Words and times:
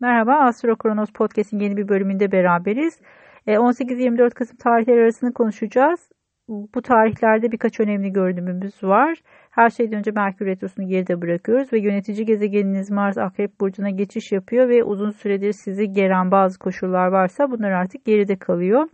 Merhaba, 0.00 0.34
Astro 0.34 0.76
Kronos 0.76 1.12
Podcast'in 1.12 1.58
yeni 1.58 1.76
bir 1.76 1.88
bölümünde 1.88 2.32
beraberiz. 2.32 3.00
18-24 3.46 4.26
e, 4.26 4.30
Kasım 4.30 4.56
tarihleri 4.56 5.00
arasını 5.00 5.32
konuşacağız. 5.32 6.10
Bu 6.48 6.82
tarihlerde 6.82 7.52
birkaç 7.52 7.80
önemli 7.80 8.12
görünümümüz 8.12 8.84
var. 8.84 9.18
Her 9.50 9.70
şeyden 9.70 9.98
önce 9.98 10.10
Merkür 10.10 10.46
Retrosu'nu 10.46 10.88
geride 10.88 11.20
bırakıyoruz 11.20 11.72
ve 11.72 11.80
yönetici 11.80 12.26
gezegeniniz 12.26 12.90
Mars 12.90 13.18
Akrep 13.18 13.60
Burcu'na 13.60 13.90
geçiş 13.90 14.32
yapıyor 14.32 14.68
ve 14.68 14.84
uzun 14.84 15.10
süredir 15.10 15.52
sizi 15.52 15.92
geren 15.92 16.30
bazı 16.30 16.58
koşullar 16.58 17.06
varsa 17.06 17.50
bunlar 17.50 17.70
artık 17.70 18.04
geride 18.04 18.36
kalıyor. 18.36 18.88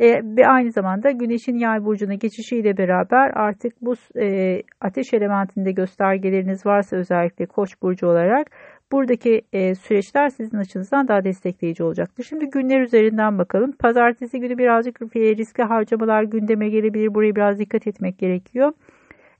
E, 0.00 0.06
ve 0.36 0.46
aynı 0.46 0.72
zamanda 0.72 1.10
Güneş'in 1.10 1.58
yay 1.58 1.84
burcuna 1.84 2.14
geçişiyle 2.14 2.76
beraber 2.76 3.30
artık 3.34 3.72
bu 3.80 3.94
e, 4.20 4.62
ateş 4.80 5.14
elementinde 5.14 5.72
göstergeleriniz 5.72 6.66
varsa 6.66 6.96
özellikle 6.96 7.46
Koç 7.46 7.82
burcu 7.82 8.06
olarak 8.06 8.46
buradaki 8.92 9.42
e, 9.52 9.74
süreçler 9.74 10.28
sizin 10.28 10.58
açınızdan 10.58 11.08
daha 11.08 11.24
destekleyici 11.24 11.82
olacaktır. 11.82 12.24
Şimdi 12.24 12.50
günler 12.50 12.80
üzerinden 12.80 13.38
bakalım. 13.38 13.72
Pazartesi 13.72 14.40
günü 14.40 14.58
birazcık 14.58 15.00
riskli 15.16 15.62
harcamalar 15.62 16.22
gündeme 16.22 16.68
gelebilir. 16.68 17.14
Buraya 17.14 17.36
biraz 17.36 17.58
dikkat 17.58 17.86
etmek 17.86 18.18
gerekiyor. 18.18 18.72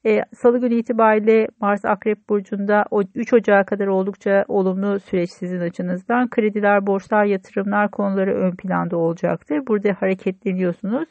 E, 0.07 0.23
Salı 0.35 0.61
günü 0.61 0.75
itibariyle 0.75 1.49
Mars 1.61 1.85
Akrep 1.85 2.29
Burcu'nda 2.29 2.85
3 3.15 3.33
Ocağı 3.33 3.67
kadar 3.67 3.87
oldukça 3.87 4.45
olumlu 4.49 5.01
süreç 5.01 5.31
sizin 5.31 5.61
açınızdan. 5.61 6.31
Krediler, 6.31 6.87
borçlar, 6.87 7.25
yatırımlar 7.25 7.91
konuları 7.91 8.35
ön 8.35 8.57
planda 8.57 8.97
olacaktır. 8.97 9.67
Burada 9.67 9.97
hareketleniyorsunuz. 10.01 11.09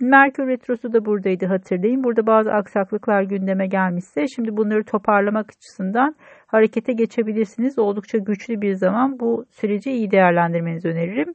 Merkür 0.00 0.46
Retrosu 0.46 0.92
da 0.92 1.04
buradaydı 1.04 1.46
hatırlayın. 1.46 2.04
Burada 2.04 2.26
bazı 2.26 2.52
aksaklıklar 2.52 3.22
gündeme 3.22 3.66
gelmişse 3.66 4.28
şimdi 4.28 4.56
bunları 4.56 4.84
toparlamak 4.84 5.50
açısından 5.50 6.14
harekete 6.46 6.92
geçebilirsiniz. 6.92 7.78
Oldukça 7.78 8.18
güçlü 8.18 8.60
bir 8.60 8.74
zaman 8.74 9.20
bu 9.20 9.44
süreci 9.50 9.90
iyi 9.90 10.10
değerlendirmenizi 10.10 10.88
öneririm. 10.88 11.34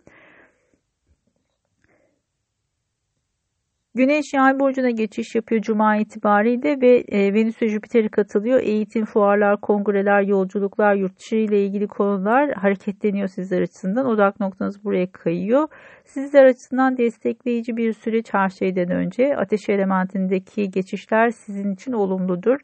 Güneş 3.95 4.33
yay 4.33 4.59
burcuna 4.59 4.89
geçiş 4.89 5.35
yapıyor 5.35 5.61
Cuma 5.61 5.95
itibariyle 5.97 6.81
ve 6.81 7.03
e, 7.07 7.33
Venüs 7.33 7.61
ve 7.61 7.67
Jüpiter'i 7.67 8.09
katılıyor. 8.09 8.59
Eğitim, 8.59 9.05
fuarlar, 9.05 9.61
kongreler, 9.61 10.21
yolculuklar, 10.21 10.95
yurt 10.95 11.19
dışı 11.19 11.35
ile 11.35 11.65
ilgili 11.65 11.87
konular 11.87 12.51
hareketleniyor 12.51 13.27
sizler 13.27 13.61
açısından. 13.61 14.05
Odak 14.05 14.39
noktanız 14.39 14.83
buraya 14.83 15.11
kayıyor. 15.11 15.67
Sizler 16.05 16.45
açısından 16.45 16.97
destekleyici 16.97 17.77
bir 17.77 17.93
süreç 17.93 18.33
her 18.33 18.49
şeyden 18.49 18.91
önce. 18.91 19.37
Ateş 19.37 19.69
elementindeki 19.69 20.71
geçişler 20.71 21.29
sizin 21.29 21.73
için 21.73 21.91
olumludur. 21.91 22.59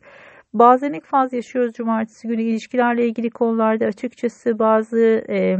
Bazen 0.53 0.93
ilk 0.93 1.05
faz 1.05 1.33
yaşıyoruz 1.33 1.73
cumartesi 1.73 2.27
günü 2.27 2.41
ilişkilerle 2.41 3.07
ilgili 3.07 3.29
konularda 3.29 3.85
açıkçası 3.85 4.59
bazı... 4.59 5.25
E, 5.29 5.57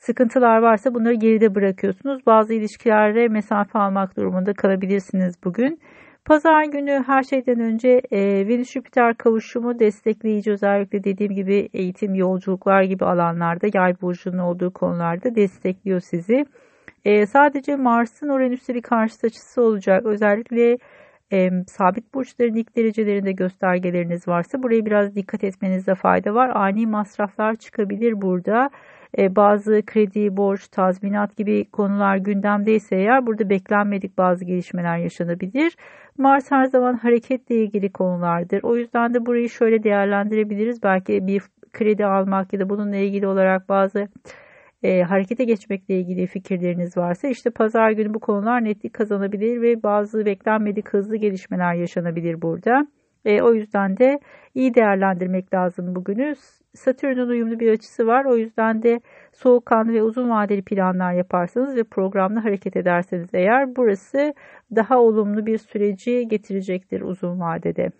sıkıntılar 0.00 0.58
varsa 0.58 0.94
bunları 0.94 1.14
geride 1.14 1.54
bırakıyorsunuz. 1.54 2.26
Bazı 2.26 2.54
ilişkilerde 2.54 3.28
mesafe 3.28 3.78
almak 3.78 4.16
durumunda 4.16 4.52
kalabilirsiniz 4.54 5.34
bugün. 5.44 5.80
Pazar 6.24 6.64
günü 6.64 7.04
her 7.06 7.22
şeyden 7.22 7.60
önce 7.60 8.02
e, 8.10 8.18
Venüs-Jüpiter 8.48 9.14
kavuşumu 9.14 9.78
destekleyici 9.78 10.50
özellikle 10.52 11.04
dediğim 11.04 11.34
gibi 11.34 11.68
eğitim, 11.72 12.14
yolculuklar 12.14 12.82
gibi 12.82 13.04
alanlarda 13.04 13.66
yay 13.74 14.00
burcunun 14.00 14.38
olduğu 14.38 14.72
konularda 14.72 15.34
destekliyor 15.34 16.00
sizi. 16.00 16.44
E, 17.04 17.26
sadece 17.26 17.76
Mars'ın 17.76 18.28
Uranüs'te 18.28 18.74
bir 18.74 18.82
karşıt 18.82 19.24
açısı 19.24 19.62
olacak. 19.62 20.06
Özellikle 20.06 20.78
e, 21.32 21.50
sabit 21.66 22.14
burçların 22.14 22.54
ilk 22.54 22.76
derecelerinde 22.76 23.32
göstergeleriniz 23.32 24.28
varsa 24.28 24.62
buraya 24.62 24.86
biraz 24.86 25.14
dikkat 25.14 25.44
etmenizde 25.44 25.94
fayda 25.94 26.34
var. 26.34 26.48
Ani 26.54 26.86
masraflar 26.86 27.56
çıkabilir 27.56 28.20
burada. 28.22 28.70
E, 29.18 29.36
bazı 29.36 29.82
kredi, 29.86 30.36
borç, 30.36 30.68
tazminat 30.68 31.36
gibi 31.36 31.70
konular 31.70 32.16
gündemdeyse 32.16 32.96
eğer 32.96 33.26
burada 33.26 33.50
beklenmedik 33.50 34.18
bazı 34.18 34.44
gelişmeler 34.44 34.98
yaşanabilir. 34.98 35.76
Mars 36.18 36.50
her 36.50 36.64
zaman 36.64 36.94
hareketle 36.94 37.54
ilgili 37.54 37.92
konulardır. 37.92 38.62
O 38.62 38.76
yüzden 38.76 39.14
de 39.14 39.26
burayı 39.26 39.50
şöyle 39.50 39.82
değerlendirebiliriz. 39.82 40.82
Belki 40.82 41.26
bir 41.26 41.42
kredi 41.72 42.06
almak 42.06 42.52
ya 42.52 42.60
da 42.60 42.68
bununla 42.68 42.96
ilgili 42.96 43.26
olarak 43.26 43.68
bazı 43.68 44.08
e, 44.82 45.02
harekete 45.02 45.44
geçmekle 45.44 46.00
ilgili 46.00 46.26
fikirleriniz 46.26 46.96
varsa 46.96 47.28
işte 47.28 47.50
pazar 47.50 47.90
günü 47.90 48.14
bu 48.14 48.20
konular 48.20 48.64
netlik 48.64 48.94
kazanabilir 48.94 49.62
ve 49.62 49.82
bazı 49.82 50.26
beklenmedik 50.26 50.88
hızlı 50.88 51.16
gelişmeler 51.16 51.74
yaşanabilir 51.74 52.42
burada. 52.42 52.86
E, 53.24 53.42
o 53.42 53.54
yüzden 53.54 53.96
de 53.96 54.20
iyi 54.54 54.74
değerlendirmek 54.74 55.54
lazım 55.54 55.94
bugünü. 55.94 56.34
Satürn'ün 56.74 57.28
uyumlu 57.28 57.60
bir 57.60 57.72
açısı 57.72 58.06
var. 58.06 58.24
O 58.24 58.36
yüzden 58.36 58.82
de 58.82 59.00
soğukkanlı 59.32 59.92
ve 59.92 60.02
uzun 60.02 60.30
vadeli 60.30 60.62
planlar 60.62 61.12
yaparsanız 61.12 61.76
ve 61.76 61.84
programla 61.84 62.44
hareket 62.44 62.76
ederseniz 62.76 63.28
eğer 63.32 63.76
burası 63.76 64.34
daha 64.76 64.98
olumlu 64.98 65.46
bir 65.46 65.58
süreci 65.58 66.28
getirecektir 66.28 67.00
uzun 67.00 67.40
vadede. 67.40 67.90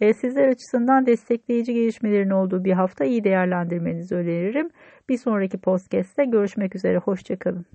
E, 0.00 0.14
sizler 0.14 0.48
açısından 0.48 1.06
destekleyici 1.06 1.74
gelişmelerin 1.74 2.30
olduğu 2.30 2.64
bir 2.64 2.72
hafta 2.72 3.04
iyi 3.04 3.24
değerlendirmenizi 3.24 4.14
öneririm. 4.14 4.70
Bir 5.08 5.16
sonraki 5.18 5.58
podcast'te 5.58 6.24
görüşmek 6.24 6.76
üzere. 6.76 6.96
Hoşçakalın. 6.96 7.66